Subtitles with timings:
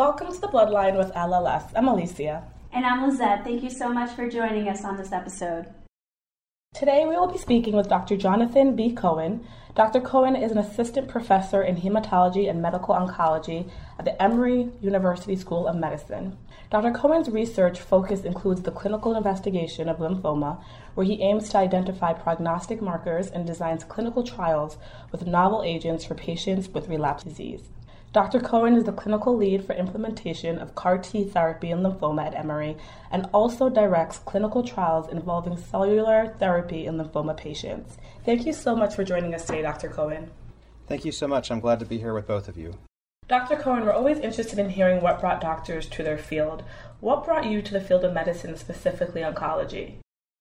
[0.00, 1.72] Welcome to the Bloodline with LLS.
[1.76, 2.42] I'm Alicia.
[2.72, 3.44] And I'm Lizette.
[3.44, 5.66] Thank you so much for joining us on this episode.
[6.72, 8.16] Today we will be speaking with Dr.
[8.16, 8.92] Jonathon B.
[8.94, 9.46] Cohen.
[9.74, 10.00] Dr.
[10.00, 15.68] Cohen is an assistant professor in hematology and medical oncology at the Emory University School
[15.68, 16.38] of Medicine.
[16.70, 16.92] Dr.
[16.92, 20.64] Cohen's research focus includes the clinical investigation of lymphoma,
[20.94, 24.78] where he aims to identify prognostic markers and designs clinical trials
[25.12, 27.68] with novel agents for patients with relapsed disease.
[28.12, 28.40] Dr.
[28.40, 32.76] Cohen is the clinical lead for implementation of CAR T therapy in lymphoma at Emory
[33.12, 37.98] and also directs clinical trials involving cellular therapy in lymphoma patients.
[38.24, 39.88] Thank you so much for joining us today, Dr.
[39.88, 40.28] Cohen.
[40.88, 41.52] Thank you so much.
[41.52, 42.74] I'm glad to be here with both of you.
[43.28, 43.54] Dr.
[43.54, 46.64] Cohen, we're always interested in hearing what brought doctors to their field.
[46.98, 49.98] What brought you to the field of medicine, specifically oncology?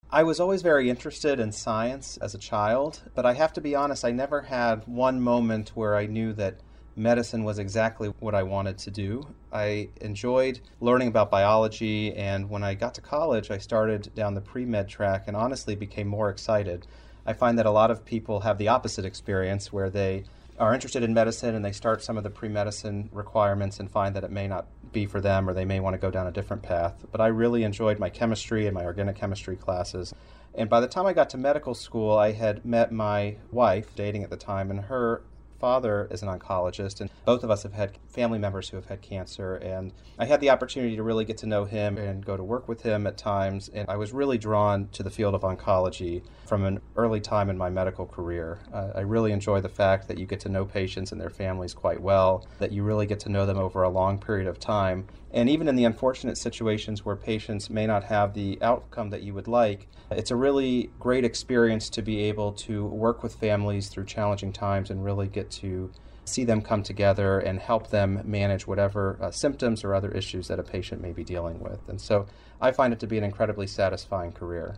[0.09, 3.75] I was always very interested in science as a child, but I have to be
[3.75, 6.61] honest, I never had one moment where I knew that
[6.99, 9.27] medicine was exactly what I wanted to do.
[9.51, 14.41] I enjoyed learning about biology, and when I got to college, I started down the
[14.41, 16.85] pre med track and honestly became more excited.
[17.25, 20.25] I find that a lot of people have the opposite experience where they
[20.59, 24.15] are interested in medicine and they start some of the pre medicine requirements and find
[24.15, 26.31] that it may not be for them or they may want to go down a
[26.31, 27.05] different path.
[27.11, 30.13] But I really enjoyed my chemistry and my organic chemistry classes.
[30.55, 34.23] And by the time I got to medical school, I had met my wife, dating
[34.23, 35.21] at the time, and her
[35.59, 39.01] father is an oncologist, and both of us have had family members who have had
[39.01, 39.55] cancer.
[39.55, 42.67] And I had the opportunity to really get to know him and go to work
[42.67, 43.69] with him at times.
[43.69, 47.57] And I was really drawn to the field of oncology from an early time in
[47.57, 48.59] my medical career.
[48.73, 51.73] Uh, I really enjoy the fact that you get to know patients and their families
[51.73, 55.07] quite well, that you really get to know them over a long period of time.
[55.31, 59.33] And even in the unfortunate situations where patients may not have the outcome that you
[59.33, 64.05] would like, it's a really great experience to be able to work with families through
[64.05, 65.91] challenging times and really get to
[66.25, 70.59] see them come together and help them manage whatever uh, symptoms or other issues that
[70.59, 71.79] a patient may be dealing with.
[71.87, 72.27] And so
[72.61, 74.77] I find it to be an incredibly satisfying career.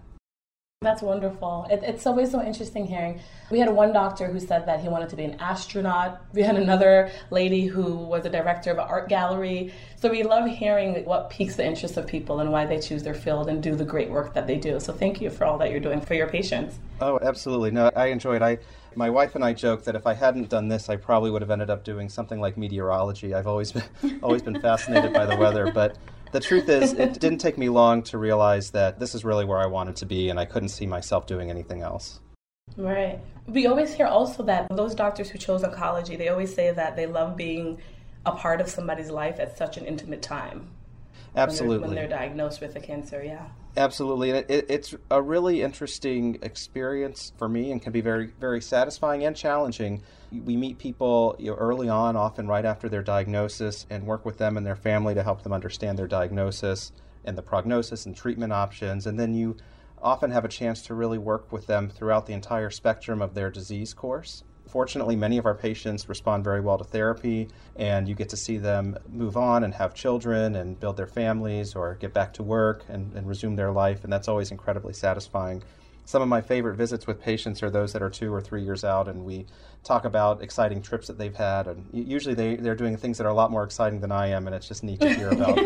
[0.84, 1.68] That's wonderful.
[1.70, 3.20] It, it's always so interesting hearing.
[3.52, 6.26] We had one doctor who said that he wanted to be an astronaut.
[6.34, 9.76] We had another lady who was a director of an art gallery.
[9.98, 13.14] So we love hearing what piques the interest of people and why they choose their
[13.14, 14.80] field and do the great work that they do.
[14.80, 16.80] So thank you for all that you're doing for your patients.
[17.00, 17.70] Oh, absolutely.
[17.70, 18.42] No, I enjoy it.
[18.42, 18.58] I
[18.96, 21.52] my wife and I joke that if I hadn't done this, I probably would have
[21.52, 23.36] ended up doing something like meteorology.
[23.36, 23.84] I've always been
[24.24, 25.96] always been fascinated by the weather, but
[26.32, 29.60] the truth is, it didn't take me long to realize that this is really where
[29.60, 32.20] I wanted to be, and I couldn't see myself doing anything else.
[32.78, 33.20] Right.
[33.48, 37.06] We always hear also that those doctors who chose oncology, they always say that they
[37.06, 37.80] love being
[38.26, 40.70] a part of somebody's life at such an intimate time.
[41.36, 41.80] Absolutely.
[41.80, 43.48] When they're, when they're diagnosed with a cancer, yeah.
[43.78, 48.60] Absolutely, and it, it's a really interesting experience for me, and can be very, very
[48.60, 50.02] satisfying and challenging.
[50.32, 54.38] We meet people you know, early on, often right after their diagnosis, and work with
[54.38, 56.92] them and their family to help them understand their diagnosis
[57.24, 59.08] and the prognosis and treatment options.
[59.08, 59.56] And then you
[60.02, 63.50] often have a chance to really work with them throughout the entire spectrum of their
[63.50, 64.44] disease course.
[64.72, 68.58] Fortunately, many of our patients respond very well to therapy, and you get to see
[68.58, 72.86] them move on and have children and build their families or get back to work
[72.88, 75.62] and, and resume their life, and that's always incredibly satisfying.
[76.06, 78.86] Some of my favorite visits with patients are those that are two or three years
[78.86, 79.46] out, and we
[79.84, 81.68] talk about exciting trips that they've had.
[81.68, 84.48] And usually they, they're doing things that are a lot more exciting than I am,
[84.48, 85.58] and it's just neat to hear about,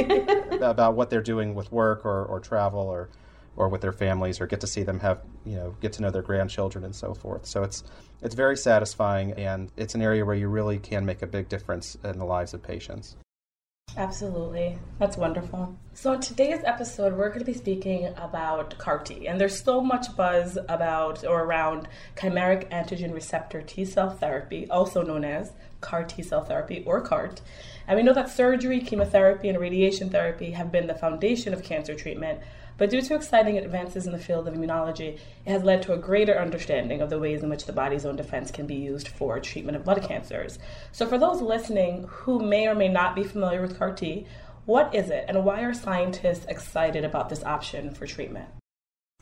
[0.63, 3.10] about what they're doing with work or, or travel or
[3.57, 6.10] or with their families or get to see them have you know get to know
[6.10, 7.84] their grandchildren and so forth so it's
[8.22, 11.98] it's very satisfying and it's an area where you really can make a big difference
[12.04, 13.16] in the lives of patients
[13.98, 14.78] Absolutely.
[15.00, 15.74] That's wonderful.
[15.94, 19.25] So, in today's episode, we're going to be speaking about CAR T.
[19.25, 21.88] And there's so much buzz about or around
[22.18, 27.42] chimeric antigen receptor T cell therapy, also known as CAR T cell therapy or CART.
[27.88, 31.96] And we know that surgery, chemotherapy, and radiation therapy have been the foundation of cancer
[31.96, 32.42] treatment.
[32.77, 35.98] But due to exciting advances in the field of immunology, it has led to a
[35.98, 39.39] greater understanding of the ways in which the body's own defense can be used for
[39.39, 40.60] treatment of blood cancers.
[40.92, 44.25] So, for those listening who may or may not be familiar with CAR T,
[44.66, 48.50] what is it, and why are scientists excited about this option for treatment?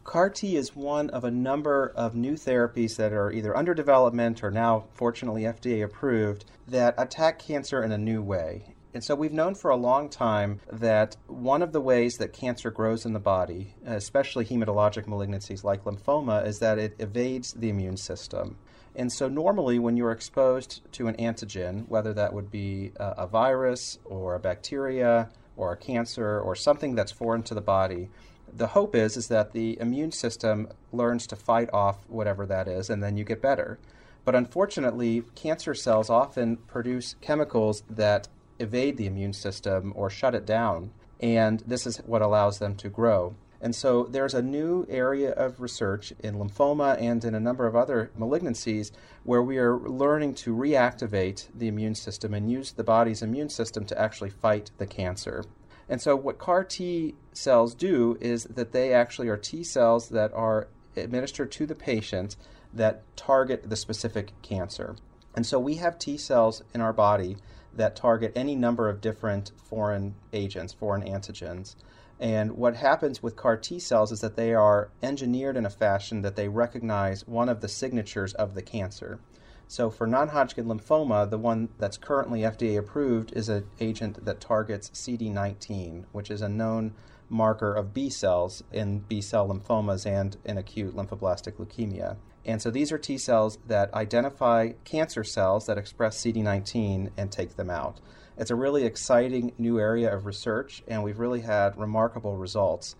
[0.03, 4.43] CAR T is one of a number of new therapies that are either under development
[4.43, 8.72] or now, fortunately, FDA approved that attack cancer in a new way.
[8.93, 12.69] And so we've known for a long time that one of the ways that cancer
[12.69, 17.97] grows in the body, especially hematologic malignancies like lymphoma, is that it evades the immune
[17.97, 18.57] system.
[18.95, 23.97] And so, normally, when you're exposed to an antigen, whether that would be a, virus
[24.05, 28.09] or a bacteria or a cancer or something that's foreign to the body,
[28.55, 32.89] the hope is is that the immune system learns to fight off whatever that is
[32.89, 33.79] and then you get better
[34.25, 38.27] but unfortunately cancer cells often produce chemicals that
[38.59, 42.89] evade the immune system or shut it down and this is what allows them to
[42.89, 47.65] grow and so there's a new area of research in lymphoma and in a number
[47.65, 48.91] of other malignancies
[49.23, 53.85] where we are learning to reactivate the immune system and use the body's immune system
[53.85, 55.43] to actually fight the cancer
[55.89, 60.33] and so, what CAR T cells do is that they actually are T cells that
[60.33, 62.35] are administered to the patient
[62.73, 64.95] that target the specific cancer.
[65.35, 67.37] And so, we have T cells in our body
[67.75, 71.75] that target any number of different foreign agents, foreign antigens.
[72.19, 76.21] And what happens with CAR T cells is that they are engineered in a fashion
[76.21, 79.19] that they recognize one of the signatures of the cancer.
[79.67, 84.89] So for non-Hodgkin lymphoma, the one that's currently FDA approved is an agent that targets
[84.91, 86.93] CD19, which is a known
[87.27, 92.17] marker of B cells in B cell lymphomas and in acute lymphoblastic leukemia.
[92.45, 97.55] And so these are T cells that identify cancer cells that express CD19 and take
[97.55, 97.99] them out.
[98.37, 102.95] It's a really exciting new area of research, and we've really had remarkable results.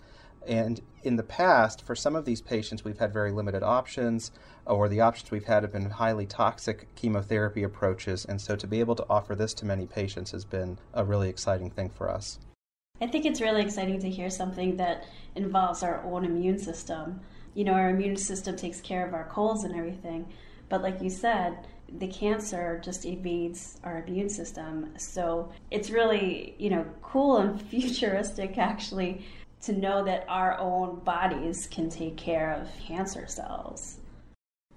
[0.47, 4.31] And in the past, for some of these patients, we've had very limited options,
[4.65, 8.25] or the options we've had have been highly toxic chemotherapy approaches.
[8.25, 11.29] And so to be able to offer this to many patients has been a really
[11.29, 12.39] exciting thing for us.
[13.01, 15.05] I think it's really exciting to hear something that
[15.35, 17.21] involves our own immune system.
[17.53, 20.27] You know, our immune system takes care of our colds and everything,
[20.69, 21.67] but like you said,
[21.99, 24.93] the cancer just evades our immune system.
[24.97, 29.23] So it's really, you know, cool and futuristic actually
[29.61, 33.97] to know that our own bodies can take care of cancer cells.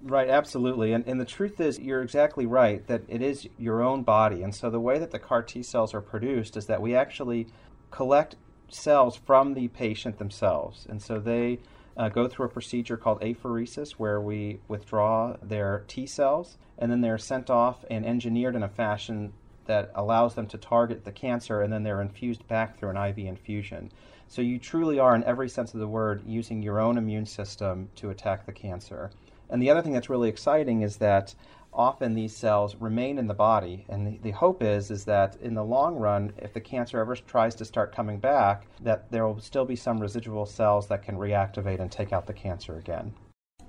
[0.01, 0.93] Right, absolutely.
[0.93, 4.43] And, and the truth is, you're exactly right that it is your own body.
[4.43, 7.47] And so the way that the CAR T cells are produced is that we actually
[7.89, 8.35] collect
[8.69, 10.85] cells from the patient themselves.
[10.87, 11.59] And so they
[11.97, 17.01] uh, go through a procedure called apheresis where we withdraw their T cells and then
[17.01, 19.33] they're sent off and engineered in a fashion
[19.65, 23.19] that allows them to target the cancer and then they're infused back through an IV
[23.19, 23.91] infusion.
[24.27, 27.89] So you truly are, in every sense of the word, using your own immune system
[27.95, 29.11] to attack the cancer.
[29.49, 31.33] And the other thing that's really exciting is that
[31.77, 35.53] often these cells remain in the body and the, the, hope is is that in
[35.53, 39.39] the long run if the cancer ever tries to start coming back that there will
[39.39, 43.13] still be some residual cells that can reactivate and take out the cancer again.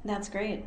[0.05, 0.65] That's great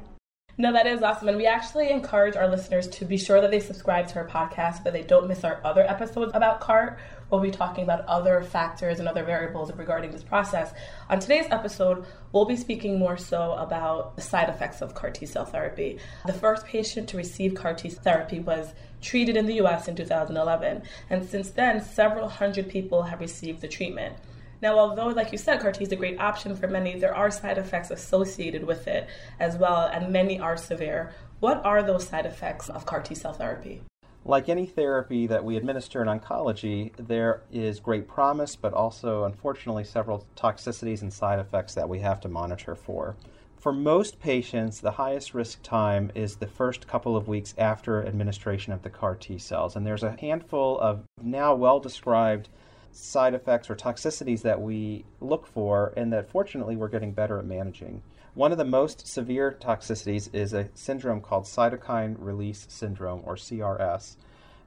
[0.58, 1.30] no, that is awesome.
[1.30, 4.78] And we actually encourage our listeners to be sure that they subscribe to our podcast
[4.78, 7.00] so that they don't miss our other episodes about CART.
[7.30, 10.74] We'll be talking about other factors and other variables regarding this process.
[11.10, 15.26] On today's episode, we'll be speaking more so about the side effects of CAR T
[15.26, 16.00] cell therapy.
[16.26, 20.84] The first patient to receive CAR T therapy was treated in the US in 2011.
[21.10, 24.16] And since then, several hundred people have received the treatment.
[24.62, 27.32] Now, although, like you said, CAR T is a great option for many, there are
[27.32, 31.14] side effects associated with it as well, and many are severe.
[31.40, 33.82] What are those side effects of CAR T cell therapy?
[34.24, 39.84] Like any therapy that we administer in oncology, there is great promise, but also, unfortunately,
[39.84, 43.16] several toxicities and side effects that we have to monitor for.
[43.58, 48.74] For most patients, the highest risk time is the first couple of weeks after administration
[48.74, 49.76] of the CAR T cells.
[49.76, 52.50] And there's a handful of now well described
[52.92, 57.46] side effects or toxicities that we look for and that fortunately we're getting better at
[57.46, 58.02] managing.
[58.34, 64.16] One of the most severe toxicities is a syndrome called cytokine release syndrome or CRS.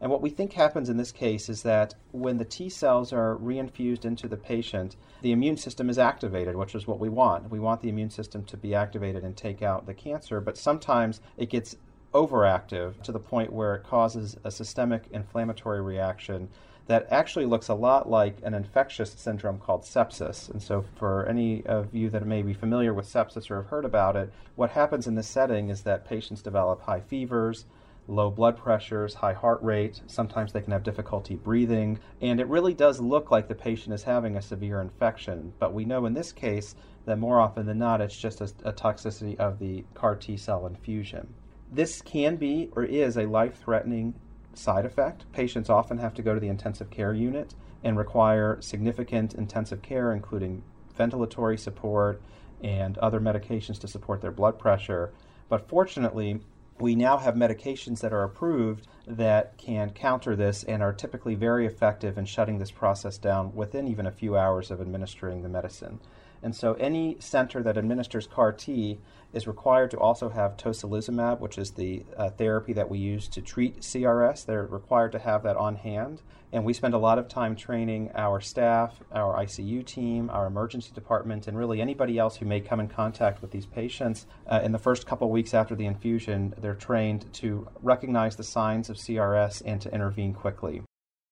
[0.00, 3.36] And what we think happens in this case is that when the T cells are
[3.36, 7.50] reinfused into the patient, the immune system is activated, which is what we want.
[7.50, 11.22] We want the immune system to be activated and take out the cancer, but sometimes
[11.38, 11.76] it gets
[12.12, 16.48] overactive to the point where it causes a systemic inflammatory reaction
[16.86, 20.50] that actually looks a lot like an infectious syndrome called sepsis.
[20.50, 23.84] And so, for any of you that may be familiar with sepsis or have heard
[23.84, 27.64] about it, what happens in this setting is that patients develop high fevers,
[28.06, 30.02] low blood pressures, high heart rate.
[30.06, 31.98] Sometimes they can have difficulty breathing.
[32.20, 35.54] And it really does look like the patient is having a severe infection.
[35.58, 36.74] But we know in this case
[37.06, 40.66] that more often than not, it's just a, a toxicity of the CAR T cell
[40.66, 41.32] infusion.
[41.72, 44.14] This can be or is a life threatening
[44.58, 45.30] side effect.
[45.32, 50.12] Patients often have to go to the intensive care unit and require significant intensive care,
[50.12, 50.62] including
[50.98, 52.20] ventilatory support
[52.62, 55.12] and other medications to support their blood pressure.
[55.48, 56.40] But fortunately,
[56.80, 61.66] we now have medications that are approved that can counter this and are typically very
[61.66, 66.00] effective in shutting this process down within even a few hours of administering the medicine.
[66.44, 68.98] And so any center that administers CAR T
[69.32, 73.40] is required to also have tocilizumab, which is the uh, therapy that we use to
[73.40, 74.44] treat CRS.
[74.44, 76.20] They're required to have that on hand.
[76.52, 80.92] And we spend a lot of time training our staff, our ICU team, our emergency
[80.94, 84.26] department, and really anybody else who may come in contact with these patients.
[84.46, 88.90] Uh, in the first couple weeks after the infusion, they're trained to recognize the signs
[88.90, 90.82] of CRS and to intervene quickly.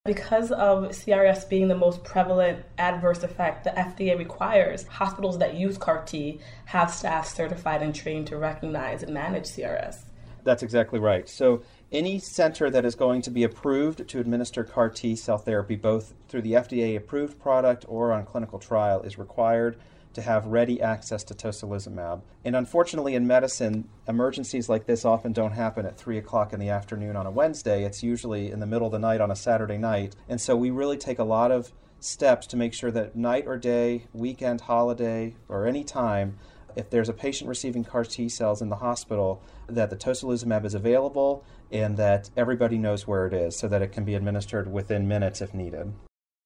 [0.04, 5.78] Because of CRS being the most prevalent adverse effect, the FDA requires hospitals that use
[5.78, 9.99] CAR T have staff certified and trained to recognize and manage CRS.
[10.42, 11.28] That's exactly right.
[11.28, 15.76] So, any center that is going to be approved to administer CAR T cell therapy,
[15.76, 19.78] both through the FDA approved product or on clinical trial, is required
[20.14, 22.23] to have ready access to tocilizumab.
[22.45, 26.69] And unfortunately, in medicine, emergencies like this often don't happen at 3 o'clock in the
[26.69, 27.85] afternoon on a Wednesday.
[27.85, 30.16] It's usually in the middle of the night on a Saturday night.
[30.28, 33.57] And so we really take a lot of steps to make sure that night or
[33.57, 36.38] day, weekend, holiday, or any time,
[36.75, 40.75] if there's a patient receiving CAR T cells in the hospital, that the tocilizumab is
[40.75, 45.07] available and that everybody knows where it is so that it can be administered within
[45.07, 45.92] minutes if needed.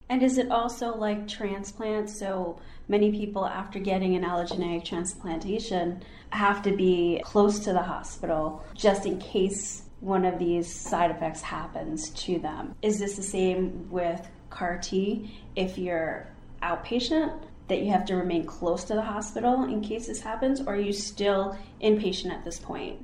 [0.08, 2.08] And is it also like transplant?
[2.08, 8.64] So many people, after getting an allogeneic transplantation, have to be close to the hospital
[8.75, 12.75] just in case one of these side effects happens to them.
[12.82, 15.40] Is this the same with CAR T?
[15.56, 16.28] If you're
[16.62, 20.75] outpatient, that you have to remain close to the hospital in case this happens, or
[20.75, 23.00] are you still inpatient at this point?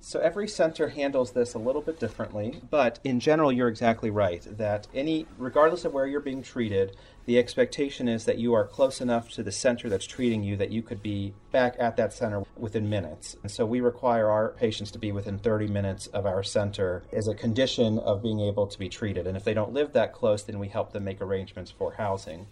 [0.00, 4.46] So every center handles this a little bit differently, but in general, you're exactly right
[4.56, 9.00] that any, regardless of where you're being treated, the expectation is that you are close
[9.00, 12.44] enough to the center that's treating you that you could be back at that center
[12.56, 13.36] within minutes.
[13.42, 17.26] And so we require our patients to be within 30 minutes of our center as
[17.26, 19.26] a condition of being able to be treated.
[19.26, 22.46] And if they don't live that close, then we help them make arrangements for housing.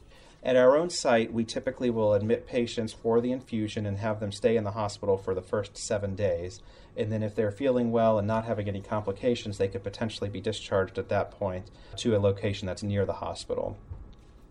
[0.45, 4.31] At our own site, we typically will admit patients for the infusion and have them
[4.31, 6.61] stay in the hospital for the first seven days.
[6.99, 10.43] And then, if they're feeling well and not having any complications, they could potentially be
[10.43, 13.79] discharged at that point to a location that's near the hospital.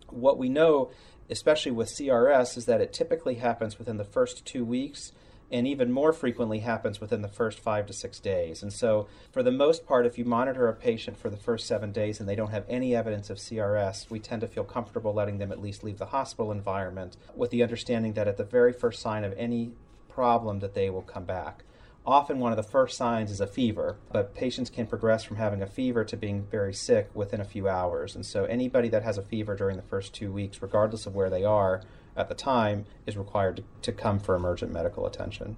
[0.08, 0.90] What we know,
[1.30, 5.12] especially with CRS, is that it typically happens within the first two weeks
[5.50, 8.62] and even more frequently happens within the first five to six days.
[8.62, 11.92] And so, for the most part, if you monitor a patient for the first seven
[11.92, 15.38] days and they don't have any evidence of CRS, we tend to feel comfortable letting
[15.38, 19.00] them at least leave the hospital environment with the understanding that at the very first
[19.00, 19.72] sign of any
[20.08, 21.64] problem that they will come back.
[22.06, 25.62] Often, one of the first signs is a fever, but patients can progress from having
[25.62, 28.14] a fever to being very sick within a few hours.
[28.14, 31.30] And so, anybody that has a fever during the first two weeks, regardless of where
[31.30, 31.80] they are,
[32.14, 35.56] at the time is required to, come for emergent medical attention.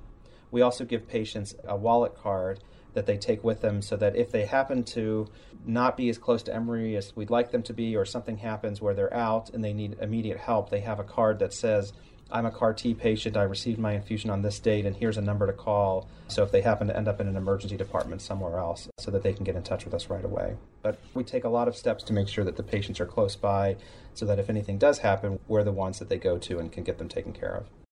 [0.53, 2.61] We also give patients a wallet card
[2.95, 5.27] that they take with them so that if they happen to
[5.67, 8.81] not be as close to Emory as we'd like them to be, or something happens
[8.81, 11.93] where they're out and they need immediate help, they have a card that says,
[12.29, 13.37] I'm a CAR T patient.
[13.37, 16.09] I received my infusion on this date, and here's a number to call.
[16.27, 19.23] So if they happen to end up in an emergency department somewhere else, so that
[19.23, 20.57] they can get in touch with us right away.
[20.83, 23.37] But we take a lot of steps to make sure that the patients are close
[23.37, 23.77] by,
[24.15, 26.83] so that if anything does happen, we're the ones that they go to and can
[26.83, 27.86] get them taken care of.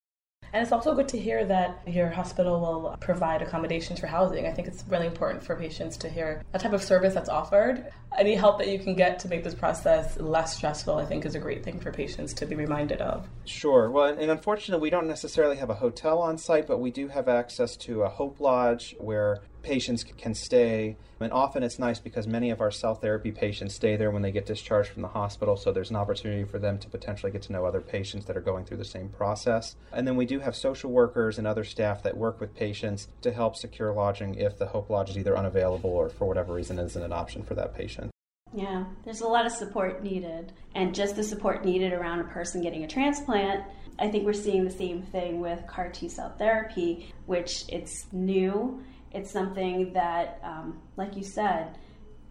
[0.55, 4.47] And it's also good to hear that your hospital will provide accommodations for housing.
[4.47, 7.91] I think it's really important for patients to hear that type of service that's offered.
[8.17, 11.35] Any help that you can get to make this process less stressful, I think, is
[11.35, 13.29] a great thing for patients to be reminded of.
[13.45, 13.91] Sure.
[13.91, 17.29] Well, and unfortunately, we don't necessarily have a hotel on site, but we do have
[17.29, 20.97] access to a Hope Lodge where patients can stay.
[21.19, 24.31] And often it's nice because many of our cell therapy patients stay there when they
[24.31, 27.53] get discharged from the hospital, so there's an opportunity for them to potentially get to
[27.53, 29.75] know other patients that are going through the same process.
[29.93, 33.33] And then we do have social workers and other staff that work with patients to
[33.33, 37.03] help secure lodging if the Hope Lodge is either unavailable or for whatever reason isn't
[37.03, 38.11] an option for that patient.
[38.53, 40.53] Yeah, there's a lot of support needed.
[40.75, 43.65] And just the support needed around a person getting a transplant
[43.99, 48.83] I think we're seeing the same thing with CAR T cell therapy, which it's new
[49.15, 51.79] it's something that, um, like you said,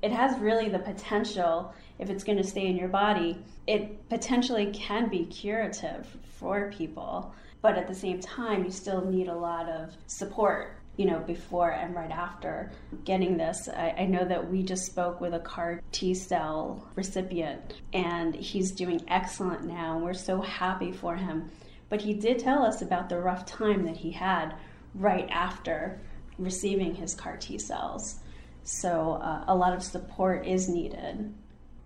[0.01, 3.37] it has really the potential, if it's going to stay in your body,
[3.67, 6.05] it potentially can be curative
[6.37, 7.33] for people.
[7.61, 11.71] But at the same time, you still need a lot of support you know, before
[11.71, 12.71] and right after
[13.03, 13.67] getting this.
[13.67, 18.71] I, I, know that we just spoke with a CAR T cell recipient, and he's
[18.71, 19.97] doing excellent now.
[19.97, 21.49] We're so happy for him.
[21.89, 24.53] But he did tell us about the rough time that he had
[24.93, 25.99] right after
[26.37, 28.19] receiving his CAR T cells.
[28.63, 31.33] So uh, a lot of support is needed.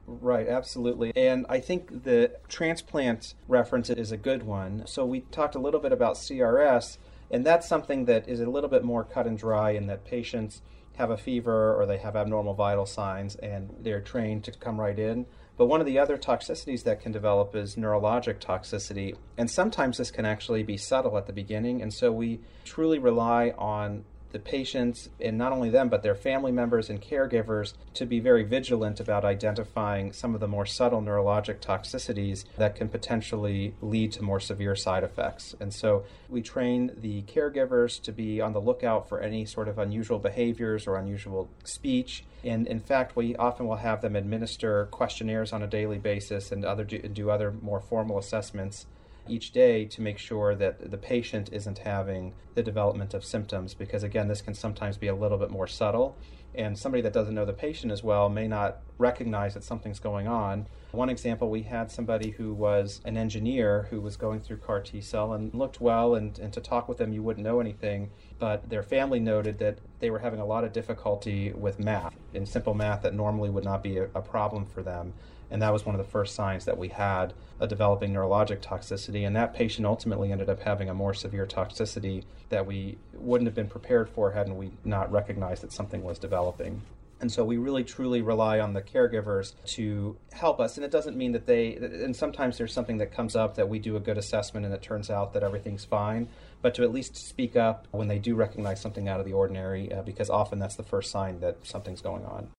[0.06, 1.12] Right, absolutely.
[1.16, 4.84] And I think the transplant reference is a good one.
[4.88, 6.98] So we talked a little bit about CRS,
[7.30, 10.62] and that's something that is a little bit more cut and dry in that patients
[10.96, 14.98] have a fever or they have abnormal vital signs and they're trained to come right
[14.98, 15.26] in.
[15.56, 19.16] But one of the other toxicities that can develop is neurologic toxicity.
[19.38, 21.82] And sometimes this can actually be subtle at the beginning.
[21.82, 26.52] And so we truly rely on the patients, and not only them, but their family
[26.52, 31.60] members and caregivers, to be very vigilant about identifying some of the more subtle neurologic
[31.60, 35.56] toxicities that can potentially lead to more severe side effects.
[35.60, 39.80] And so we train the caregivers to be on the lookout for any sort of
[39.80, 42.24] unusual behaviors or unusual speech.
[42.44, 46.64] And in fact, we often will have them administer questionnaires on a daily basis and
[46.66, 48.86] other do other more formal assessments
[49.30, 54.04] each day to make sure that the patient isn't having the development of symptoms because
[54.04, 56.18] again this can sometimes be a little bit more subtle
[56.58, 60.28] and somebody that doesn't know the patient as well may not recognize that something's going
[60.28, 60.68] on.
[60.92, 65.00] One example, we had somebody who was an engineer who was going through CAR T
[65.00, 68.10] cell and looked well, and, and to talk with them, you wouldn't know anything.
[68.40, 72.48] But their family noted that they were having a lot of difficulty with math, in
[72.48, 75.14] simple math that normally would not be a, a problem for them.
[75.50, 79.26] And that was one of the first signs that we had a developing neurologic toxicity.
[79.26, 83.56] And that patient ultimately ended up having a more severe toxicity that we wouldn't have
[83.56, 86.82] been prepared for hadn't we not recognized that something was developing.
[87.20, 90.78] And so we really truly rely on the caregivers to help us.
[90.78, 93.80] And it doesn't mean that they, and sometimes there's something that comes up that we
[93.80, 96.28] do a good assessment and it turns out that everything's fine,
[96.62, 99.92] but to at least speak up when they do recognize something out of the ordinary,
[99.92, 102.50] uh, because often that's the first sign that something's going on.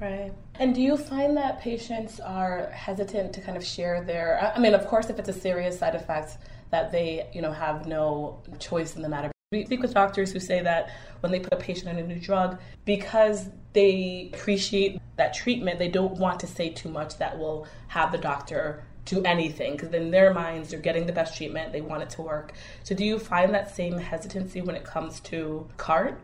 [0.00, 0.32] Right.
[0.54, 4.74] And do you find that patients are hesitant to kind of share their I mean
[4.74, 6.38] of course if it's a serious side effect
[6.70, 9.30] that they, you know, have no choice in the matter.
[9.50, 10.90] We speak with doctors who say that
[11.20, 15.88] when they put a patient on a new drug, because they appreciate that treatment, they
[15.88, 20.10] don't want to say too much that will have the doctor do anything because in
[20.10, 22.52] their minds they're getting the best treatment, they want it to work.
[22.84, 26.20] So do you find that same hesitancy when it comes to CART?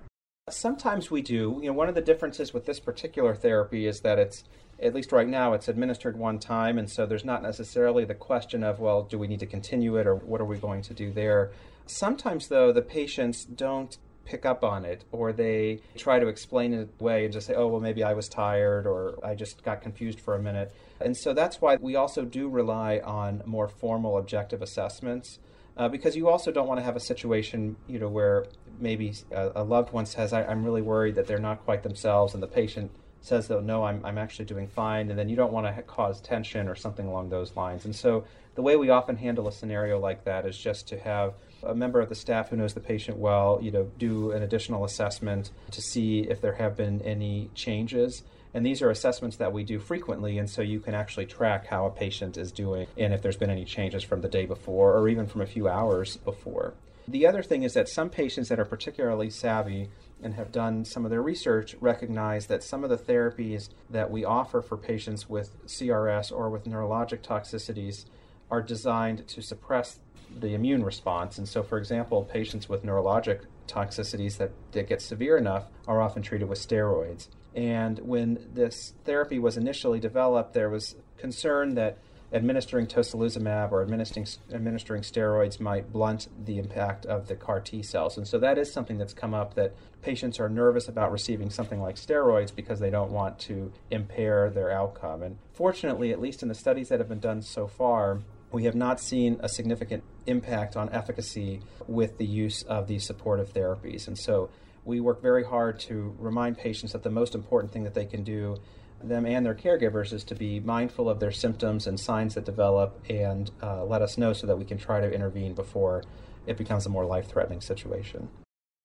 [0.50, 1.59] Sometimes we do.
[1.62, 4.44] You know, one of the differences with this particular therapy is that it's
[4.78, 8.62] at least right now it's administered one time and so there's not necessarily the question
[8.62, 11.11] of well do we need to continue it or what are we going to do
[11.11, 11.50] there?
[11.87, 16.90] Sometimes though the patients don't pick up on it or they try to explain it
[17.00, 20.20] away and just say oh well maybe i was tired or i just got confused
[20.20, 20.74] for a minute.
[21.00, 25.38] And so that's why we also do rely on more formal objective assessments
[25.77, 28.47] uh, because you also don't want to have a situation, you know, where
[28.79, 32.35] maybe a, a loved one says, I, am really worried that they're not quite themselves,"
[32.35, 35.53] and the patient says, "Though no, I'm I'm actually doing fine," and then you don't
[35.53, 37.85] want to ha- cause tension or something along those lines.
[37.85, 41.35] And so the way we often handle a scenario like that is just to have
[41.63, 44.85] a member of the staff who knows the patient well, you know, do an additional
[44.85, 48.23] assessment to see if there have been any changes
[48.55, 51.87] and these are assessments that we do frequently, and so you can actually track how
[51.87, 55.09] a patient is doing and if there's been any changes from the day before or
[55.09, 56.75] even from a few hours before.
[57.07, 59.90] The other thing is that some patients that are particularly savvy
[60.23, 64.25] and have done some of their research recognize that some of the therapies that we
[64.25, 68.07] offer for patients with CRS or with neurologic toxicities
[68.51, 69.99] are designed to suppress
[70.40, 71.37] the immune response.
[71.37, 76.23] And so, for example, patients with neurologic toxicities that, that get severe enough are often
[76.23, 77.29] treated with steroids.
[77.55, 81.99] And when this therapy was initially developed, there was concern that
[82.33, 88.17] administering tocilizumab or administering, administering steroids might blunt the impact of the CAR T cells.
[88.17, 91.81] And so that is something that's come up that patients are nervous about receiving something
[91.81, 95.23] like steroids because they don't want to impair their outcome.
[95.23, 98.75] And fortunately, at least in the studies that have been done so far, we have
[98.75, 104.09] not seen a significant impact on efficacy with the use of these supportive therapies.
[104.09, 104.51] And so
[104.85, 108.23] we work very hard to remind patients that the most important thing that they can
[108.23, 108.57] do,
[109.03, 113.01] them and their caregivers, is to be mindful of their symptoms and signs that develop
[113.09, 116.03] and uh, let us know so that we can try to intervene before
[116.47, 118.29] it becomes a more life threatening situation.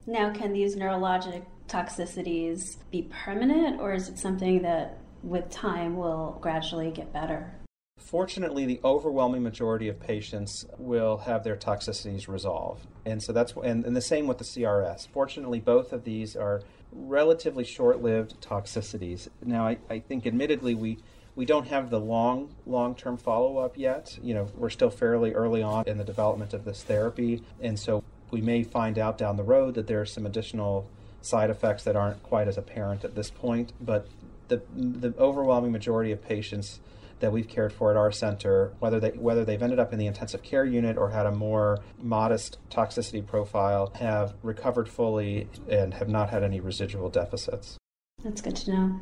[0.06, 6.38] Now, can these neurologic toxicities be permanent, or is it something that with time will
[6.42, 7.59] gradually get better?
[8.00, 12.88] Fortunately, the overwhelming majority of patients will have their toxicities resolve.
[13.06, 15.08] And so that's, and, and the same with the CRS.
[15.08, 19.28] Fortunately, both of these are relatively short lived toxicities.
[19.46, 20.98] Now, I, I think admittedly, we,
[21.36, 24.18] we don't have the long long term follow up yet.
[24.24, 28.04] You know, we're still fairly early on in the development of this therapy, and so
[28.32, 30.88] We may find out down the road that there are some additional
[31.22, 34.08] side effects that aren't quite as apparent at this point, but
[34.48, 36.80] the, the overwhelming majority of patients
[37.20, 40.08] that we've cared for at our center, whether they whether they've ended up in the
[40.08, 46.10] intensive care unit or had a more modest toxicity profile, have recovered fully and have
[46.10, 47.78] not had any residual deficits.
[48.24, 49.00] That's good to know.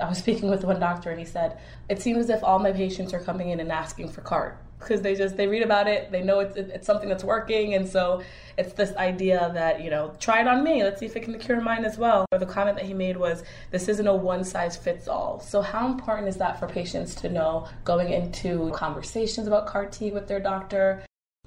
[0.00, 1.58] I was speaking with one doctor and he said,
[1.88, 5.02] It seems as if all my patients are coming in and asking for CART because
[5.02, 8.22] they just they read about it they know it's, it's something that's working and so
[8.58, 10.82] it's this idea that you know try it on me.
[10.82, 12.26] Let's see if it can cure mine as well.
[12.32, 15.62] Or the comment that he made was this isn't a one size fits all so
[15.62, 20.26] how important is that for patients to know going into conversations about car t with
[20.26, 21.04] their doctor?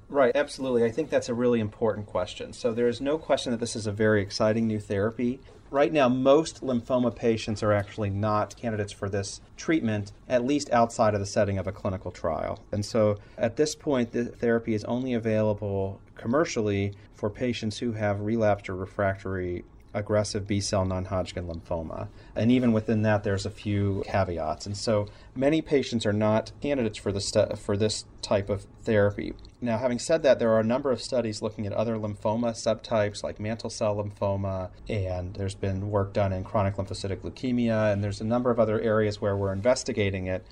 [0.08, 0.84] Right, absolutely.
[0.84, 2.52] I think that's a really important question.
[2.52, 5.40] So there is no question that this is a very exciting new therapy
[5.72, 11.14] right now, most lymphoma patients are actually not candidates for this treatment, at least outside
[11.14, 12.58] of the setting of a clinical trial.
[12.70, 18.20] And so at this point, the therapy is only available commercially for patients who have
[18.20, 22.08] relapsed or refractory aggressive B cell non Hodgkin lymphoma.
[22.34, 24.66] And even within that, there's a few caveats.
[24.66, 29.34] And so many patients are not candidates for, the stu- for this type of therapy.
[29.60, 33.22] Now, having said that, there are a number of studies looking at other lymphoma subtypes
[33.22, 38.20] like mantle cell lymphoma, and there's been work done in chronic lymphocytic leukemia, and there's
[38.20, 40.44] a number of other areas where we're investigating it.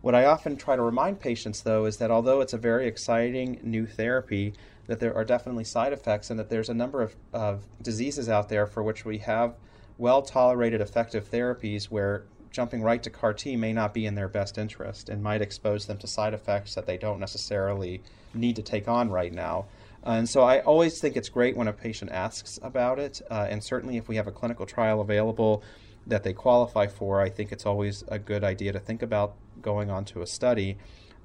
[0.00, 3.58] What I often try to remind patients, though, is that although it's a very exciting
[3.62, 4.52] new therapy,
[4.86, 8.48] that there are definitely side effects and that there's a number of, of diseases out
[8.48, 9.54] there for which we have
[9.98, 14.28] well tolerated effective therapies where jumping right to CAR T may not be in their
[14.28, 18.00] best interest and might expose them to side effects that they don't necessarily
[18.32, 19.66] need to take on right now.
[20.04, 23.22] And so I always think it's great when a patient asks about it.
[23.30, 25.62] Uh, and certainly if we have a clinical trial available
[26.06, 29.90] that they qualify for, I think it's always a good idea to think about going
[29.90, 30.76] on to a study.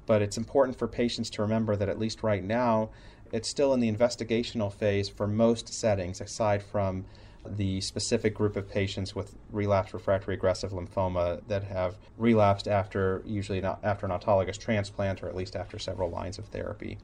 [0.05, 2.89] But it's important for patients to remember that at least right now,
[3.31, 7.05] it's still in the investigational phase for most settings, aside from
[7.45, 13.61] the specific group of patients with relapsed refractory aggressive lymphoma that have relapsed after usually
[13.61, 16.97] not after an autologous transplant or at least after several lines of therapy.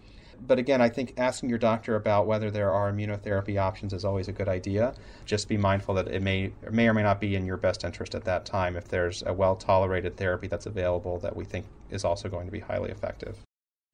[0.46, 4.28] But again, I think asking your doctor about whether there are immunotherapy options is always
[4.28, 4.94] a good idea.
[5.26, 7.86] Just be mindful that it may or may or may not be in your best
[7.86, 11.66] interest at that time if there's a well tolerated therapy that's available that we think
[11.90, 13.38] is also going to be highly effective.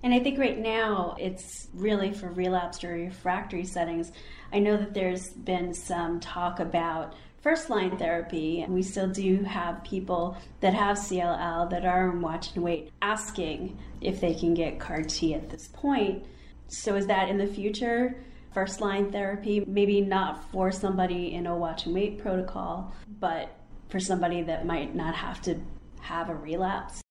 [0.03, 4.11] And I think right now it's really for relapsed or refractory settings.
[4.51, 8.65] I know that there's been some talk about first line therapy.
[8.67, 13.77] We still do have people that have CLL that are in watch and wait asking
[13.99, 16.25] if they can get CAR T at this point.
[16.67, 18.23] So, is that in the future?
[18.53, 23.55] First line therapy, maybe not for somebody in a watch and wait protocol, but
[23.89, 25.59] for somebody that might not have to
[26.01, 27.01] have a relapse?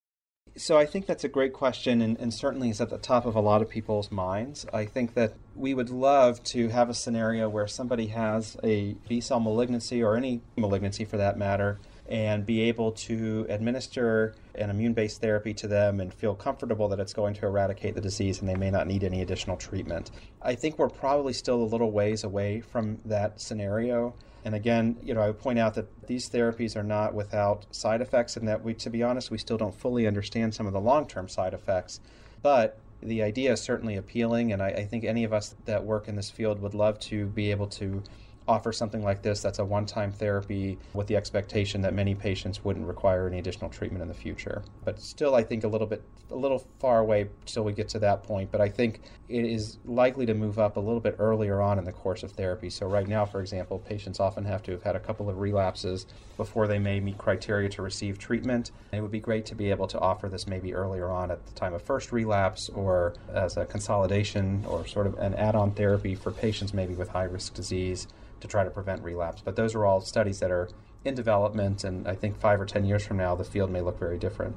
[0.60, 3.34] So I think that's a great question, and, and, certainly is at the top of
[3.34, 4.66] a lot of people's minds.
[4.74, 9.22] I think that we would love to have a scenario where somebody has a B
[9.22, 11.78] cell malignancy or any malignancy for that matter,
[12.10, 16.98] and be able to administer an immune based therapy to them and feel comfortable that
[16.98, 20.10] it's going to eradicate the disease and they may not need any additional treatment.
[20.42, 24.14] I think we're probably still a little ways away from that scenario.
[24.44, 28.00] And again, you know, I would point out that these therapies are not without side
[28.00, 30.80] effects, and that we, to be honest, we still don't fully understand some of the
[30.80, 32.00] long term side effects.
[32.42, 36.08] But the idea is certainly appealing, and I, I, think any of us that work
[36.08, 38.02] in this field would love to be able to
[38.48, 42.64] offer something like this that's a one time therapy with the expectation that many patients
[42.64, 44.62] wouldn't require any additional treatment in the future.
[44.85, 47.98] But still, I think a little bit, a little far away till we get to
[48.00, 48.50] that point.
[48.50, 51.85] But I think it is likely to move up a little bit earlier on in
[51.85, 52.70] the course of therapy.
[52.70, 56.07] So, right now, for example, patients often have to have had a couple of relapses
[56.37, 58.72] before they may meet criteria to receive treatment.
[58.92, 61.44] And it would be great to be able to offer this maybe earlier on at
[61.46, 65.72] the time of first relapse or as a consolidation or sort of an add on
[65.72, 68.09] therapy for patients maybe with high risk disease
[68.40, 69.42] to try to prevent relapse.
[69.44, 70.68] But those are all studies that are
[71.05, 73.98] in development, and I think five or ten years from now, the field may look
[73.98, 74.57] very different.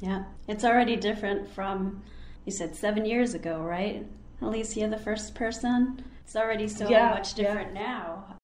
[0.00, 2.02] Yeah, it's already different from,
[2.44, 4.06] you said seven years ago, right?
[4.40, 6.04] Alicia, the first person.
[6.24, 7.82] It's already so yeah, much different yeah.
[7.82, 8.36] now.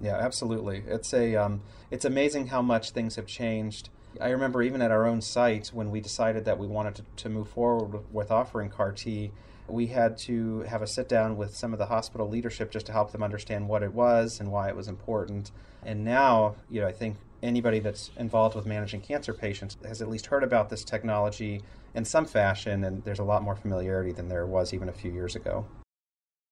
[0.00, 0.84] Yeah, absolutely.
[0.86, 3.88] It's a um, it's amazing how much things have changed.
[4.20, 7.28] I remember even at our own site when we decided that we wanted to, to
[7.28, 9.32] move forward with offering CAR T,
[9.68, 12.92] we had to have a sit down with some of the hospital leadership just to
[12.92, 15.50] help them understand what it was and why it was important.
[15.84, 20.08] And now, you know, I think anybody that's involved with managing cancer patients has at
[20.08, 21.62] least heard about this technology
[21.94, 25.10] in some fashion, and there's a lot more familiarity than there was even a few
[25.10, 25.66] years ago.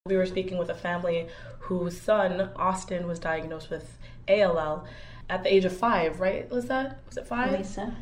[0.06, 1.28] We were speaking with a family
[1.60, 3.98] whose son, Austin, was diagnosed with
[4.28, 4.86] ALL
[5.30, 6.48] at the age of five, right?
[6.50, 7.00] Was that?
[7.06, 7.52] Was it five?
[7.52, 7.96] Lisa.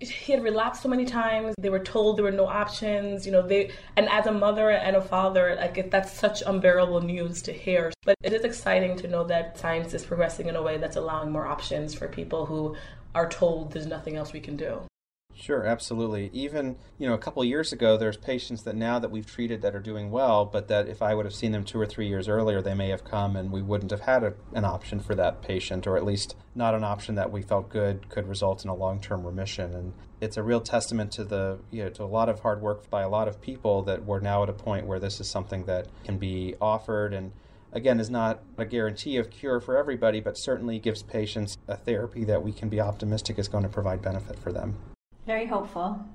[0.00, 1.54] He had relapsed so many times.
[1.58, 3.26] They were told there were no options.
[3.26, 7.42] You know, they and as a mother and a father, like that's such unbearable news
[7.42, 7.92] to hear.
[8.04, 11.30] But it is exciting to know that science is progressing in a way that's allowing
[11.30, 12.76] more options for people who
[13.14, 14.87] are told there's nothing else we can do.
[15.40, 16.30] Sure, absolutely.
[16.32, 19.72] Even, you know, a couple years ago, there's patients that now that we've treated that
[19.72, 22.26] are doing well, but that if I would have seen them two or three years
[22.26, 25.40] earlier, they may have come and we wouldn't have had a, an option for that
[25.40, 28.74] patient, or at least not an option that we felt good could result in a
[28.74, 29.74] long-term remission.
[29.74, 32.90] And it's a real testament to the, you know, to a lot of hard work
[32.90, 35.66] by a lot of people that we're now at a point where this is something
[35.66, 37.30] that can be offered and
[37.72, 42.24] again is not a guarantee of cure for everybody, but certainly gives patients a therapy
[42.24, 44.74] that we can be optimistic is going to provide benefit for them.
[45.28, 46.06] Very hopeful.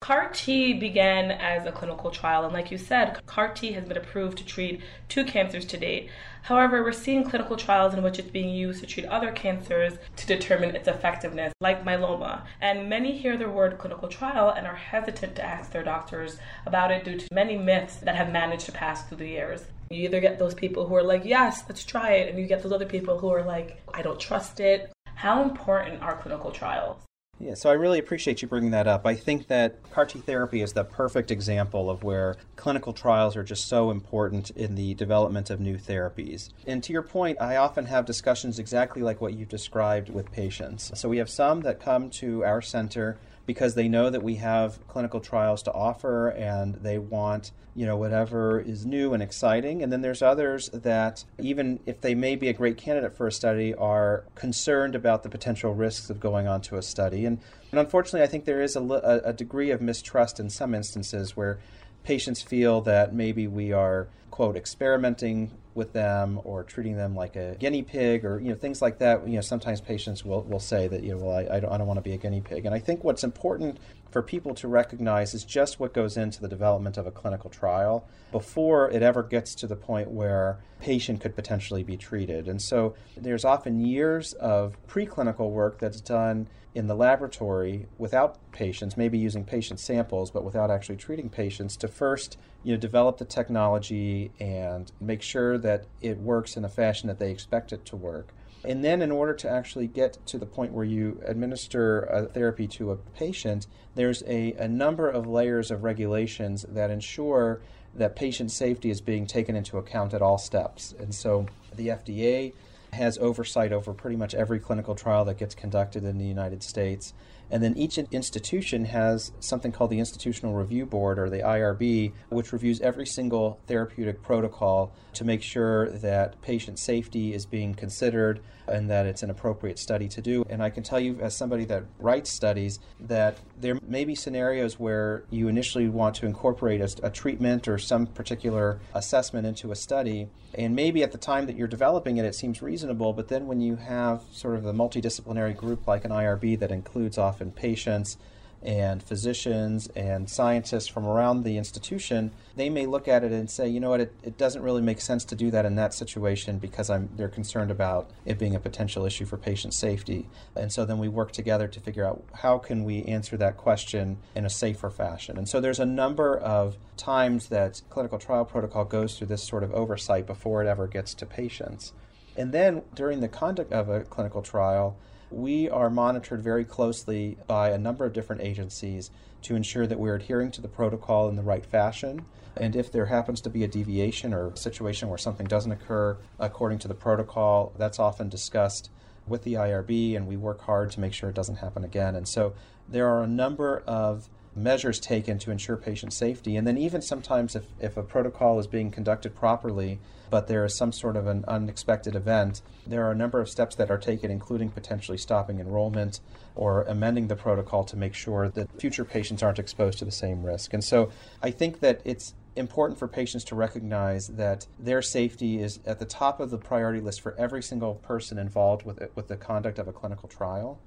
[0.00, 3.96] CAR T began as a clinical trial, and like you said, CAR T has been
[3.96, 6.10] approved to treat two cancers to date.
[6.42, 10.26] However, we're seeing clinical trials in which it's being used to treat other cancers to
[10.26, 12.42] determine its effectiveness, like myeloma.
[12.60, 16.90] And many hear the word clinical trial and are hesitant to ask their doctors about
[16.90, 19.62] it due to many myths that have managed to pass through the years.
[19.90, 22.64] You either get those people who are like, yes, let's try it, and you get
[22.64, 24.90] those other people who are like, I don't trust it.
[25.14, 27.05] How important are clinical trials?
[27.38, 29.06] Yeah, so I really appreciate you bringing that up.
[29.06, 33.42] I think that CAR T therapy is the perfect example of where clinical trials are
[33.42, 36.48] just so important in the development of new therapies.
[36.66, 40.90] And to your point, I often have discussions exactly like what you've described with patients.
[40.94, 44.78] So we have some that come to our center because they know that we have
[44.88, 49.82] clinical trials to offer and they want you know whatever is new and exciting.
[49.82, 53.32] And then there's others that even if they may be a great candidate for a
[53.32, 57.26] study are concerned about the potential risks of going on to a study.
[57.26, 57.38] And,
[57.70, 61.58] and unfortunately i think there is a, a degree of mistrust in some instances where
[62.04, 67.54] patients feel that maybe we are quote experimenting with them or treating them like a
[67.58, 69.26] guinea pig or you know things like that.
[69.28, 71.78] You know sometimes patients will, will say that you know well I, I don't, I
[71.78, 72.64] don't want to be a guinea pig.
[72.64, 73.78] And i think what's important
[74.16, 78.08] for people to recognize is just what goes into the development of a clinical trial
[78.32, 82.94] before it ever gets to the point where patient could potentially be treated and so
[83.14, 89.44] there's often years of preclinical work that's done in the laboratory without patients, maybe using
[89.44, 94.92] patient samples, but without actually treating patients, to first you know develop the technology and
[95.00, 98.28] make sure that it works in a fashion that they expect it to work.
[98.64, 102.66] And then, in order to actually get to the point where you administer a therapy
[102.68, 107.60] to a patient, there's a, a number of layers of regulations that ensure
[107.94, 110.94] that patient safety is being taken into account at all steps.
[110.98, 112.52] And so the FDA
[112.92, 117.12] has oversight over pretty much every clinical trial that gets conducted in the United States.
[117.50, 122.52] And then each institution has something called the Institutional Review Board, or the IRB, which
[122.52, 128.90] reviews every single therapeutic protocol to make sure that patient safety is being considered and
[128.90, 130.44] that it's an appropriate study to do.
[130.48, 134.78] And I can tell you, as somebody that writes studies, that there may be scenarios
[134.78, 139.76] where you initially want to incorporate a, a treatment or some particular assessment into a
[139.76, 143.46] study, and maybe at the time that you're developing it, it seems reasonable, but then
[143.46, 148.16] when you have sort of a multidisciplinary group like an IRB that includes often patients,
[148.62, 153.68] and physicians and scientists from around the institution, they may look at it and say,
[153.68, 156.58] you know what, it, it doesn't really make sense to do that in that situation
[156.58, 160.26] because I'm, they're concerned about it being a potential issue for patient safety.
[160.56, 164.16] And so then we work together to figure out how can we answer that question
[164.34, 165.36] in a safer fashion.
[165.36, 169.64] And so there's a number of times that clinical trial protocol goes through this sort
[169.64, 171.92] of oversight before it ever gets to patients.
[172.36, 174.96] And then during the conduct of a clinical trial,
[175.30, 179.10] we are monitored very closely by a number of different agencies
[179.42, 182.24] to ensure that we're adhering to the protocol in the right fashion.
[182.56, 186.16] And if there happens to be a deviation or a situation where something doesn't occur
[186.38, 188.90] according to the protocol, that's often discussed
[189.26, 192.14] with the IRB, and we work hard to make sure it doesn't happen again.
[192.14, 192.54] And so
[192.88, 196.56] there are a number of measures taken to ensure patient safety.
[196.56, 199.98] And then, even sometimes, if, if a protocol is being conducted properly,
[200.30, 203.76] but there is some sort of an unexpected event, there are a number of steps
[203.76, 206.20] that are taken, including potentially stopping enrollment
[206.54, 210.42] or amending the protocol to make sure that future patients aren't exposed to the same
[210.42, 210.72] risk.
[210.72, 211.10] And so,
[211.42, 216.06] I think that it's important for patients to recognize that their safety is at the
[216.06, 219.86] top of the priority list for every single person involved with, with the conduct of
[219.86, 220.80] a clinical trial.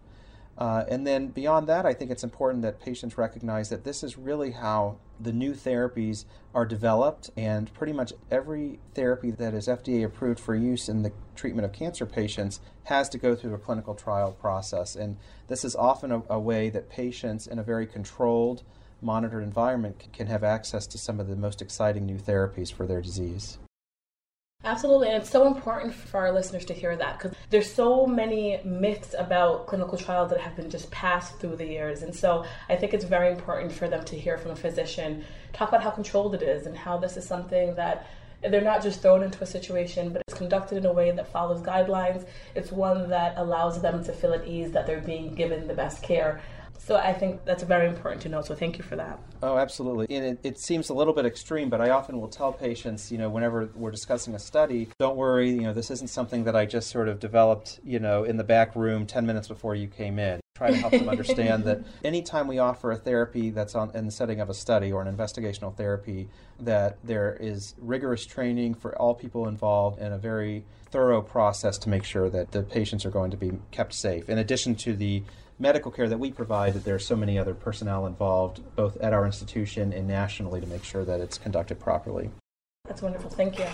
[0.60, 4.18] Uh, and then beyond that, I think it's important that patients recognize that this is
[4.18, 10.04] really how the new therapies are developed, and pretty much every therapy that is FDA
[10.04, 13.96] approved for use in the treatment of cancer patients has to go through a clinical
[13.96, 14.98] trial process.
[14.98, 15.16] And
[15.48, 18.64] this is often a, a way that patients, in a very controlled,
[19.02, 23.02] monitored environment, can have access to some of the most exciting new therapies for their
[23.02, 23.60] disease.
[24.66, 28.60] Absolutely, and it's so important for our listeners to hear that because there's so many
[28.66, 32.76] myths about clinical trials that have been just passed through the years, and so I
[32.76, 36.36] think it's very important for them to hear from a physician talk about how controlled
[36.36, 38.08] it is and how this is something that
[38.42, 41.62] they're not just thrown into a situation, but it's conducted in a way that follows
[41.62, 42.28] guidelines.
[42.54, 46.04] It's one that allows them to feel at ease that they're being given the best
[46.04, 46.42] care.
[46.80, 48.42] So I think that's very important to know.
[48.42, 49.20] So thank you for that.
[49.44, 50.08] Oh, absolutely.
[50.16, 53.18] And it, it, seems a little bit extreme, but I often will tell patients, you
[53.18, 56.66] know, whenever we're discussing a study, don't worry, you know, this isn't something that I
[56.66, 60.20] just sort of developed, you know, in the back room 10 minutes before you came
[60.20, 60.40] in.
[60.56, 64.12] Try to help them understand that anytime we offer a therapy that's on in the
[64.12, 69.14] setting of a study or an investigational therapy, that there is rigorous training for all
[69.14, 73.32] people involved and a very thorough process to make sure that the patients are going
[73.32, 74.28] to be kept safe.
[74.28, 75.24] In addition to the
[75.60, 79.14] medical care that we provide, that there are so many other personnel involved, both at
[79.14, 82.32] our institution and nationally, to make sure that it's conducted properly.
[82.86, 83.30] That's wonderful.
[83.30, 83.66] Thank you.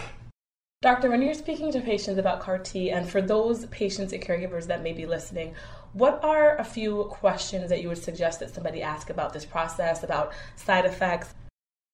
[0.81, 4.67] Doctor, when you're speaking to patients about CAR T, and for those patients and caregivers
[4.67, 5.55] that may be listening,
[5.93, 10.03] what are a few questions that you would suggest that somebody ask about this process,
[10.03, 11.33] about side effects?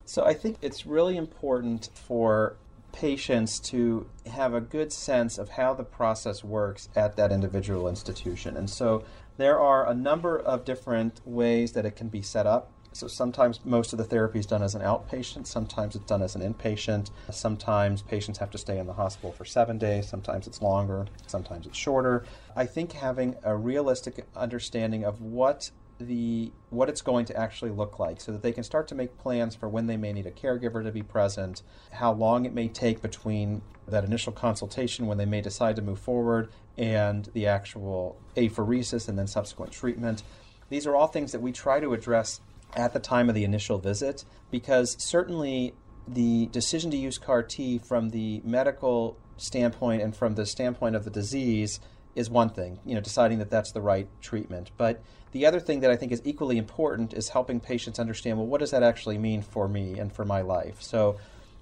[0.06, 2.58] So I think it's really important for
[2.92, 8.58] patients to have a good sense of how the process works at that individual institution.
[8.58, 9.04] And so
[9.38, 12.72] there are a number of different ways that it can be set up.
[12.94, 16.36] So sometimes most of the therapy is done as an outpatient, sometimes it's done as
[16.36, 17.10] an inpatient.
[17.30, 21.66] Sometimes patients have to stay in the hospital for seven days, sometimes it's longer, sometimes
[21.66, 22.26] it's shorter.
[22.54, 25.72] I think having a realistic understanding of what
[26.08, 29.18] the what it's going to actually look like so that they can start to make
[29.18, 31.62] plans for when they may need a caregiver to be present,
[31.92, 36.00] how long it may take between that initial consultation when they may decide to move
[36.00, 40.24] forward and the actual apheresis and then subsequent treatment.
[40.70, 42.40] These are all things that we try to address
[42.76, 45.74] at the time of the initial visit because certainly
[46.08, 51.04] the decision to use CAR T from the medical standpoint and from the standpoint of
[51.04, 51.80] the disease
[52.16, 54.72] is one thing, you know, deciding that that's the right treatment.
[54.78, 58.48] But the other thing that I think is equally important is helping patients understand, well,
[58.48, 60.82] what does that actually mean for me and for my life?
[60.82, 61.18] So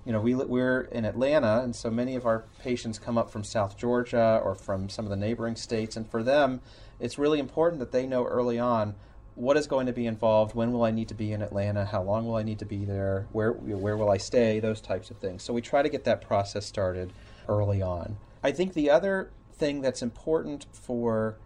[0.05, 3.43] you know, we, we're in Atlanta, and so many of our patients come up from
[3.43, 5.95] South Georgia or from some of the neighboring states.
[5.95, 6.61] And for them,
[6.99, 8.95] it's really important that they know early on
[9.35, 12.01] what is going to be involved, when will I need to be in Atlanta, how
[12.01, 15.17] long will I need to be there, where, where will I stay, those types of
[15.17, 15.43] things.
[15.43, 17.13] So we try to get that process started
[17.47, 18.17] early on.
[18.43, 21.37] I think the other thing that's important for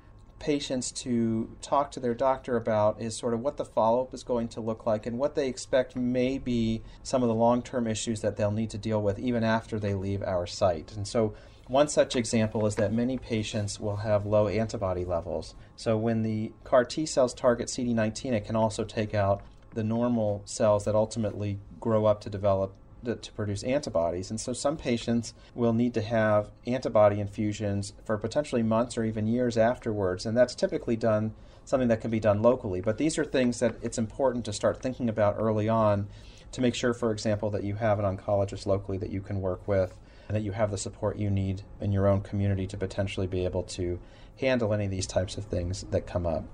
[0.44, 4.24] patients to talk to their doctor about is sort of what the follow up is
[4.24, 7.88] going to look like and what they expect may be some of the long term
[7.88, 10.92] issues that they'll need to deal with even after they leave our site.
[10.96, 11.34] And so,
[11.68, 15.56] one such example is that many patients will have low antibody levels.
[15.78, 19.42] So, when the CAR T cells target CD19, it can also take out
[19.74, 24.30] the normal cells that ultimately grow up to develop to, produce antibodies.
[24.30, 29.28] And so some patients will need to have antibody infusions for potentially months or even
[29.28, 30.26] years afterwards.
[30.26, 31.34] And that's typically done
[31.66, 32.82] something that can be done locally.
[32.82, 36.08] But these are things that it's important to start thinking about early on
[36.52, 39.68] to make sure, for example, that you have an oncologist locally that you can work
[39.68, 43.28] with and that you have the support you need in your own community to potentially
[43.28, 44.00] be able to
[44.40, 46.46] handle any of these types of things that come up.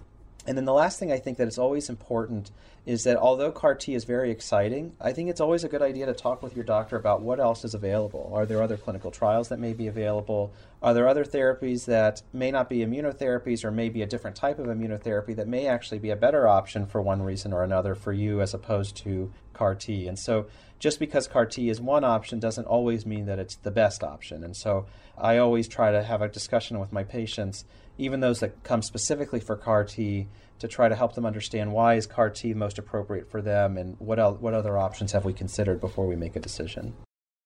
[0.47, 2.49] And then the last thing I think that is always important
[2.85, 6.05] is that although CAR T is very exciting, I think it's always a good idea
[6.05, 8.31] to talk with your doctor about what else is available.
[8.33, 10.51] Are there other clinical trials that may be available?
[10.81, 14.59] Are there other therapies that may not be immunotherapies or may be a different type
[14.59, 18.13] of immunotherapy that may actually be a better option for one reason or another for
[18.13, 20.07] you as opposed to CAR T?
[20.07, 20.47] And so
[20.79, 24.43] just because CAR T is one option doesn't always mean that it's the best option.
[24.43, 24.85] And so
[25.17, 27.65] I always try to have a discussion with my patients
[27.99, 30.27] even those that come specifically for CAR T,
[30.59, 33.95] to try to help them understand why is CAR T most appropriate for them and
[33.99, 36.93] what, what other options have we considered before we make a decision.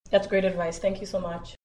[0.10, 0.80] That's great advice.
[0.80, 1.56] Thank you so much.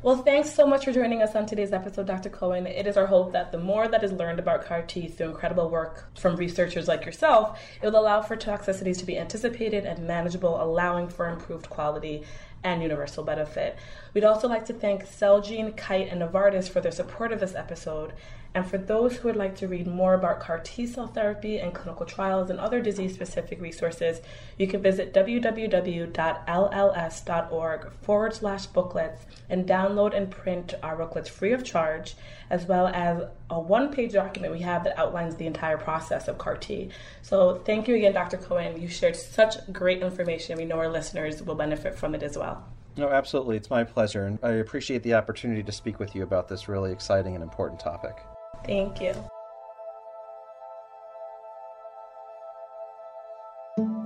[0.00, 2.28] Well, thanks so much for joining us on today's episode, Dr.
[2.28, 2.66] Cohen.
[2.66, 5.70] It is our hope that the more that is learned about CAR T through incredible
[5.70, 10.60] work from researchers like yourself, it will allow for toxicities to be anticipated and manageable,
[10.60, 12.24] allowing for improved quality
[12.64, 13.76] and universal benefit.
[14.12, 18.12] We'd also like to thank Celgene, Kite, and Novartis for their support of this episode.
[18.54, 21.74] And for those who would like to read more about CAR T cell therapy and
[21.74, 24.20] clinical trials and other disease specific resources,
[24.58, 26.12] you can visit www.lls.org
[28.02, 32.14] forward slash booklets and download and print our booklets free of charge,
[32.50, 36.36] as well as a one page document we have that outlines the entire process of
[36.36, 36.90] CAR T.
[37.22, 38.36] So thank you again, Dr.
[38.36, 38.78] Cohen.
[38.80, 40.58] You shared such great information.
[40.58, 42.62] We know our listeners will benefit from it as well.
[42.98, 43.56] No, absolutely.
[43.56, 44.26] It's my pleasure.
[44.26, 47.80] And I appreciate the opportunity to speak with you about this really exciting and important
[47.80, 48.22] topic.
[48.64, 49.31] Thank you.